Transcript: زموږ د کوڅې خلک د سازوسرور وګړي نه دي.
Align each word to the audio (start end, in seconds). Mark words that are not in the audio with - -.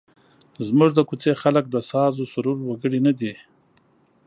زموږ 0.67 0.89
د 0.95 0.99
کوڅې 1.09 1.31
خلک 1.41 1.65
د 1.69 1.75
سازوسرور 1.89 2.57
وګړي 2.61 2.99
نه 3.07 3.11
دي. 3.19 3.33